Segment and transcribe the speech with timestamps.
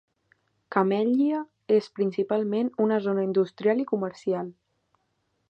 [0.75, 1.41] Camellia
[1.75, 4.51] és principalment una zona industrial i comercial.